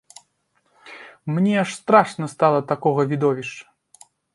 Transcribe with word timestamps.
Мне 1.33 1.53
аж 1.63 1.75
страшна 1.81 2.33
стала 2.37 2.57
ад 2.65 2.71
такога 2.75 3.09
відовішча. 3.15 3.65